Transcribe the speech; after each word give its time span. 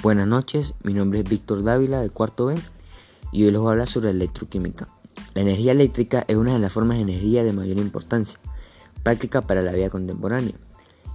Buenas 0.00 0.28
noches, 0.28 0.74
mi 0.84 0.94
nombre 0.94 1.18
es 1.18 1.28
Víctor 1.28 1.64
Dávila 1.64 1.98
de 1.98 2.08
cuarto 2.08 2.46
B 2.46 2.54
y 3.32 3.42
hoy 3.42 3.50
les 3.50 3.60
voy 3.60 3.66
a 3.66 3.72
hablar 3.72 3.88
sobre 3.88 4.10
electroquímica. 4.10 4.88
La 5.34 5.42
energía 5.42 5.72
eléctrica 5.72 6.24
es 6.28 6.36
una 6.36 6.52
de 6.52 6.60
las 6.60 6.72
formas 6.72 6.98
de 6.98 7.02
energía 7.02 7.42
de 7.42 7.52
mayor 7.52 7.78
importancia, 7.78 8.38
práctica 9.02 9.40
para 9.40 9.60
la 9.60 9.72
vida 9.72 9.90
contemporánea. 9.90 10.54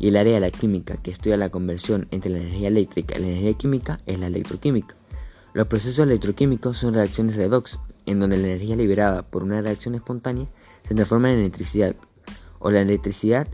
Y 0.00 0.08
el 0.08 0.16
área 0.16 0.34
de 0.34 0.40
la 0.40 0.50
química 0.50 0.96
que 0.96 1.12
estudia 1.12 1.36
la 1.36 1.50
conversión 1.50 2.08
entre 2.10 2.32
la 2.32 2.38
energía 2.38 2.66
eléctrica 2.66 3.16
y 3.16 3.20
la 3.20 3.28
energía 3.28 3.54
química 3.54 3.98
es 4.06 4.18
la 4.18 4.26
electroquímica. 4.26 4.96
Los 5.54 5.68
procesos 5.68 6.04
electroquímicos 6.04 6.76
son 6.76 6.94
reacciones 6.94 7.36
redox, 7.36 7.78
en 8.06 8.18
donde 8.18 8.36
la 8.36 8.48
energía 8.48 8.74
liberada 8.74 9.22
por 9.22 9.44
una 9.44 9.60
reacción 9.60 9.94
espontánea 9.94 10.48
se 10.82 10.96
transforma 10.96 11.32
en 11.32 11.38
electricidad, 11.38 11.94
o 12.58 12.72
la 12.72 12.80
electricidad 12.80 13.46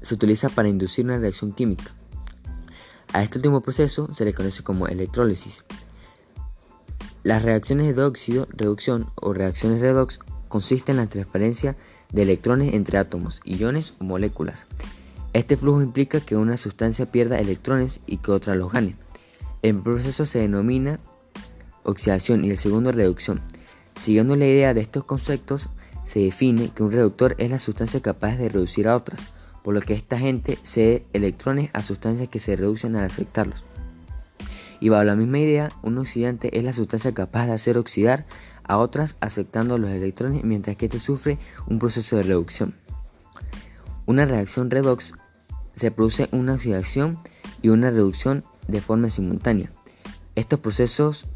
se 0.00 0.14
utiliza 0.14 0.48
para 0.48 0.68
inducir 0.68 1.04
una 1.04 1.18
reacción 1.18 1.52
química. 1.52 1.94
A 3.12 3.22
este 3.22 3.38
último 3.38 3.60
proceso 3.60 4.12
se 4.14 4.24
le 4.24 4.32
conoce 4.32 4.62
como 4.62 4.88
electrólisis. 4.88 5.64
Las 7.22 7.42
reacciones 7.42 7.94
de 7.94 8.02
óxido, 8.02 8.48
reducción 8.50 9.10
o 9.20 9.34
reacciones 9.34 9.80
redox 9.80 10.18
consisten 10.48 10.96
en 10.96 11.04
la 11.04 11.10
transferencia 11.10 11.76
de 12.10 12.22
electrones 12.22 12.72
entre 12.72 12.96
átomos, 12.96 13.42
iones 13.44 13.94
o 14.00 14.04
moléculas. 14.04 14.66
Este 15.34 15.58
flujo 15.58 15.82
implica 15.82 16.20
que 16.20 16.36
una 16.36 16.56
sustancia 16.56 17.10
pierda 17.12 17.38
electrones 17.38 18.00
y 18.06 18.16
que 18.16 18.32
otra 18.32 18.54
los 18.54 18.72
gane. 18.72 18.96
El 19.60 19.80
proceso 19.82 20.24
se 20.24 20.38
denomina 20.38 20.98
oxidación 21.84 22.44
y 22.44 22.50
el 22.50 22.58
segundo 22.58 22.92
reducción. 22.92 23.42
Siguiendo 23.94 24.36
la 24.36 24.46
idea 24.46 24.72
de 24.72 24.80
estos 24.80 25.04
conceptos, 25.04 25.68
se 26.04 26.20
define 26.20 26.70
que 26.74 26.82
un 26.82 26.92
reductor 26.92 27.34
es 27.38 27.50
la 27.50 27.58
sustancia 27.58 28.00
capaz 28.00 28.36
de 28.36 28.48
reducir 28.48 28.88
a 28.88 28.96
otras 28.96 29.20
por 29.62 29.74
lo 29.74 29.80
que 29.80 29.94
esta 29.94 30.18
gente 30.18 30.58
cede 30.62 31.04
electrones 31.12 31.70
a 31.72 31.82
sustancias 31.82 32.28
que 32.28 32.38
se 32.38 32.56
reducen 32.56 32.96
al 32.96 33.04
aceptarlos. 33.04 33.64
Y 34.80 34.88
bajo 34.88 35.04
la 35.04 35.14
misma 35.14 35.38
idea, 35.38 35.70
un 35.82 35.98
oxidante 35.98 36.58
es 36.58 36.64
la 36.64 36.72
sustancia 36.72 37.12
capaz 37.12 37.46
de 37.46 37.52
hacer 37.52 37.78
oxidar 37.78 38.26
a 38.64 38.78
otras 38.78 39.16
aceptando 39.20 39.78
los 39.78 39.90
electrones 39.90 40.44
mientras 40.44 40.76
que 40.76 40.86
éste 40.86 40.98
sufre 40.98 41.38
un 41.66 41.78
proceso 41.78 42.16
de 42.16 42.24
reducción. 42.24 42.74
Una 44.06 44.24
reacción 44.24 44.70
redox 44.70 45.14
se 45.70 45.90
produce 45.90 46.28
una 46.32 46.54
oxidación 46.54 47.18
y 47.62 47.68
una 47.68 47.90
reducción 47.90 48.44
de 48.66 48.80
forma 48.80 49.08
simultánea. 49.08 49.70
Estos 50.34 50.60
procesos 50.60 51.26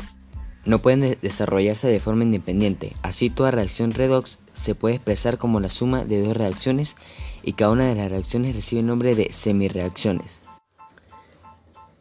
no 0.66 0.82
pueden 0.82 1.16
desarrollarse 1.22 1.88
de 1.88 2.00
forma 2.00 2.24
independiente, 2.24 2.94
así 3.02 3.30
toda 3.30 3.50
reacción 3.50 3.92
redox 3.92 4.38
se 4.52 4.74
puede 4.74 4.96
expresar 4.96 5.38
como 5.38 5.60
la 5.60 5.68
suma 5.68 6.04
de 6.04 6.20
dos 6.20 6.36
reacciones 6.36 6.96
y 7.42 7.52
cada 7.52 7.70
una 7.70 7.86
de 7.86 7.94
las 7.94 8.10
reacciones 8.10 8.54
recibe 8.54 8.80
el 8.80 8.86
nombre 8.86 9.14
de 9.14 9.32
semirreacciones. 9.32 10.42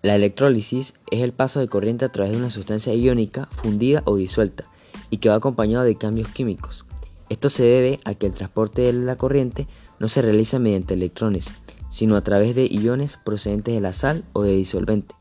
La 0.02 0.16
electrólisis 0.16 0.94
es 1.11 1.22
el 1.22 1.33
paso 1.33 1.59
de 1.59 1.67
corriente 1.67 2.05
a 2.05 2.11
través 2.11 2.31
de 2.31 2.38
una 2.38 2.49
sustancia 2.49 2.94
iónica 2.94 3.47
fundida 3.52 4.03
o 4.05 4.16
disuelta 4.17 4.66
y 5.09 5.17
que 5.17 5.29
va 5.29 5.35
acompañado 5.35 5.83
de 5.83 5.95
cambios 5.95 6.27
químicos. 6.27 6.85
Esto 7.29 7.50
se 7.50 7.63
debe 7.63 8.00
a 8.03 8.13
que 8.13 8.27
el 8.27 8.33
transporte 8.33 8.83
de 8.83 8.94
la 8.94 9.16
corriente 9.16 9.67
no 10.00 10.07
se 10.07 10.22
realiza 10.22 10.59
mediante 10.59 10.94
electrones, 10.94 11.53
sino 11.89 12.16
a 12.16 12.23
través 12.23 12.55
de 12.55 12.67
iones 12.67 13.17
procedentes 13.17 13.73
de 13.73 13.81
la 13.81 13.94
sal 13.94 14.23
o 14.33 14.44
de 14.44 14.55
disolvente. 14.55 15.16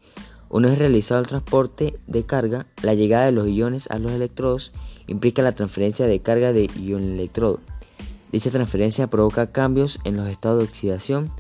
Una 0.55 0.69
vez 0.69 0.79
realizado 0.79 1.21
el 1.21 1.27
transporte 1.27 1.99
de 2.07 2.27
carga, 2.27 2.65
la 2.81 2.95
llegada 2.95 3.25
de 3.25 3.33
los 3.33 3.49
iones 3.49 3.91
a 3.91 3.99
los 3.99 4.13
electrodos 4.13 4.71
implica 5.09 5.43
la 5.43 5.57
transferencia 5.57 6.07
de 6.07 6.21
carga 6.21 6.53
de 6.53 6.71
ion-electrodo. 6.81 7.59
Dicha 8.31 8.53
transferencia 8.53 9.11
provoca 9.11 9.51
cambios 9.51 9.99
en 10.05 10.17
los 10.17 10.29
estados 10.29 10.59
de 10.59 10.65
oxidación 10.67 11.33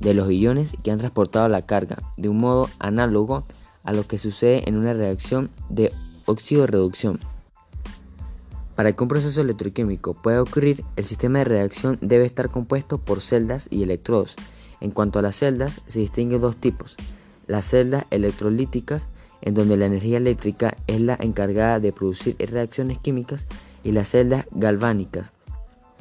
de 0.00 0.14
los 0.14 0.28
iones 0.32 0.72
que 0.82 0.90
han 0.90 0.98
transportado 0.98 1.48
la 1.48 1.64
carga, 1.64 1.98
de 2.16 2.28
un 2.28 2.38
modo 2.38 2.68
análogo 2.80 3.44
a 3.84 3.92
lo 3.92 4.04
que 4.08 4.18
sucede 4.18 4.68
en 4.68 4.76
una 4.76 4.94
reacción 4.94 5.48
de 5.68 5.92
óxido-reducción. 6.24 7.20
Para 8.74 8.90
que 8.90 9.02
un 9.04 9.08
proceso 9.08 9.42
electroquímico 9.42 10.14
pueda 10.14 10.42
ocurrir, 10.42 10.82
el 10.96 11.04
sistema 11.04 11.38
de 11.38 11.44
reacción 11.44 11.98
debe 12.00 12.24
estar 12.24 12.50
compuesto 12.50 12.98
por 12.98 13.20
celdas 13.20 13.68
y 13.70 13.84
electrodos. 13.84 14.34
En 14.80 14.90
cuanto 14.90 15.20
a 15.20 15.22
las 15.22 15.36
celdas, 15.36 15.82
se 15.86 16.00
distinguen 16.00 16.40
dos 16.40 16.56
tipos. 16.56 16.96
Las 17.46 17.66
celdas 17.66 18.06
electrolíticas 18.10 19.08
en 19.42 19.54
donde 19.54 19.76
la 19.76 19.86
energía 19.86 20.16
eléctrica 20.16 20.76
es 20.86 21.00
la 21.00 21.16
encargada 21.20 21.78
de 21.78 21.92
producir 21.92 22.36
reacciones 22.50 22.98
químicas, 22.98 23.46
y 23.84 23.92
las 23.92 24.08
celdas 24.08 24.46
galvánicas 24.50 25.32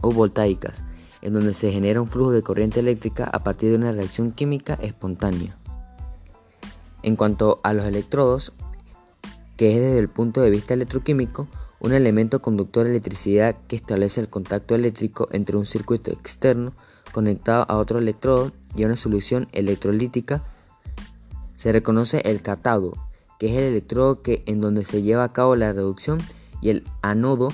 o 0.01 0.11
voltaicas, 0.11 0.83
en 1.21 1.33
donde 1.33 1.53
se 1.53 1.71
genera 1.71 2.01
un 2.01 2.07
flujo 2.07 2.31
de 2.31 2.41
corriente 2.41 2.79
eléctrica 2.79 3.25
a 3.25 3.43
partir 3.43 3.69
de 3.69 3.75
una 3.75 3.91
reacción 3.91 4.31
química 4.31 4.73
espontánea. 4.81 5.55
En 7.03 7.15
cuanto 7.15 7.59
a 7.61 7.73
los 7.73 7.85
electrodos, 7.85 8.53
que 9.57 9.75
es 9.75 9.81
desde 9.81 9.99
el 9.99 10.09
punto 10.09 10.41
de 10.41 10.49
vista 10.49 10.73
electroquímico, 10.73 11.47
un 11.79 11.93
elemento 11.93 12.41
conductor 12.41 12.85
de 12.85 12.89
electricidad 12.91 13.55
que 13.67 13.75
establece 13.75 14.19
el 14.19 14.29
contacto 14.29 14.73
eléctrico 14.73 15.27
entre 15.31 15.57
un 15.57 15.67
circuito 15.67 16.11
externo 16.11 16.73
conectado 17.11 17.65
a 17.69 17.77
otro 17.77 17.99
electrodo 17.99 18.51
y 18.75 18.81
a 18.81 18.87
una 18.87 18.95
solución 18.95 19.47
electrolítica, 19.51 20.43
se 21.55 21.71
reconoce 21.71 22.21
el 22.25 22.41
cátodo, 22.41 22.93
que 23.39 23.47
es 23.47 23.53
el 23.53 23.63
electrodo 23.63 24.21
que, 24.21 24.43
en 24.45 24.61
donde 24.61 24.83
se 24.83 25.01
lleva 25.01 25.23
a 25.23 25.33
cabo 25.33 25.55
la 25.55 25.73
reducción, 25.73 26.19
y 26.61 26.69
el 26.69 26.83
ánodo, 27.01 27.49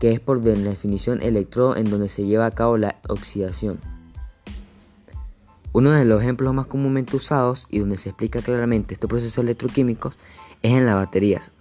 que 0.00 0.12
es 0.12 0.20
por 0.20 0.40
definición 0.40 1.20
electrodo 1.22 1.76
en 1.76 1.90
donde 1.90 2.08
se 2.08 2.24
lleva 2.24 2.46
a 2.46 2.50
cabo 2.52 2.76
la 2.76 2.96
oxidación. 3.08 3.78
Uno 5.72 5.92
de 5.92 6.04
los 6.04 6.22
ejemplos 6.22 6.52
más 6.52 6.66
comúnmente 6.66 7.16
usados 7.16 7.68
y 7.70 7.78
donde 7.78 7.96
se 7.96 8.08
explica 8.08 8.40
claramente 8.40 8.94
estos 8.94 9.08
procesos 9.08 9.38
electroquímicos 9.38 10.16
es 10.62 10.72
en 10.72 10.86
las 10.86 10.96
baterías. 10.96 11.52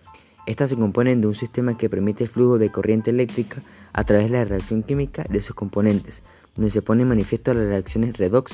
Estas 0.48 0.72
se 0.72 0.78
componen 0.78 1.22
de 1.22 1.28
un 1.28 1.36
sistema 1.36 1.78
que 1.78 1.90
permite 1.92 2.24
el 2.24 2.30
flujo 2.30 2.58
de 2.58 2.72
corriente 2.72 3.12
eléctrica 3.12 3.62
a 3.94 4.04
través 4.04 4.32
de 4.32 4.38
la 4.38 4.46
reacción 4.46 4.82
química 4.82 5.24
de 5.30 5.42
sus 5.42 5.56
componentes, 5.56 6.24
donde 6.56 6.72
se 6.72 6.82
pone 6.82 7.04
en 7.04 7.10
manifiesto 7.10 7.54
las 7.54 7.66
reacciones 7.66 8.18
redox. 8.18 8.54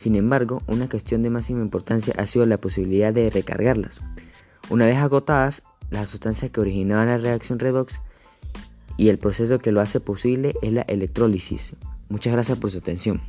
Sin 0.00 0.14
embargo, 0.14 0.62
una 0.66 0.88
cuestión 0.88 1.22
de 1.22 1.28
máxima 1.28 1.60
importancia 1.60 2.14
ha 2.16 2.24
sido 2.24 2.46
la 2.46 2.56
posibilidad 2.56 3.12
de 3.12 3.28
recargarlas. 3.28 4.00
Una 4.70 4.86
vez 4.86 4.96
agotadas, 4.96 5.62
las 5.90 6.08
sustancias 6.08 6.50
que 6.50 6.58
originaban 6.58 7.08
la 7.08 7.18
reacción 7.18 7.58
redox 7.58 8.00
y 8.96 9.10
el 9.10 9.18
proceso 9.18 9.58
que 9.58 9.72
lo 9.72 9.82
hace 9.82 10.00
posible 10.00 10.54
es 10.62 10.72
la 10.72 10.80
electrólisis. 10.80 11.76
Muchas 12.08 12.32
gracias 12.32 12.56
por 12.56 12.70
su 12.70 12.78
atención. 12.78 13.20